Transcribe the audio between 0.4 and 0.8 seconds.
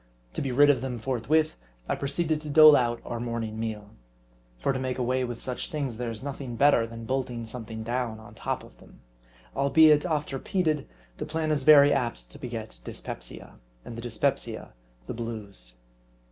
be rid